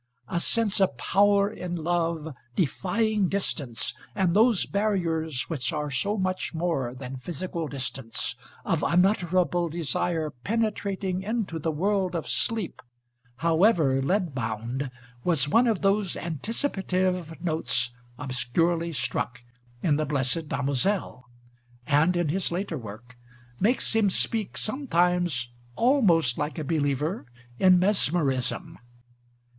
[0.27, 6.55] A sense of power in love, defying distance, and those barriers which are so much
[6.55, 8.33] more than physical distance,
[8.65, 12.81] of unutterable desire penetrating into the world of sleep,
[13.45, 14.89] however "lead bound,"
[15.23, 19.43] was one of those anticipative notes obscurely struck
[19.83, 21.25] in The Blessed Damozel,
[21.85, 23.17] and, in his later work,
[23.59, 27.27] makes him speak sometimes almost like a believer
[27.59, 28.79] in mesmerism.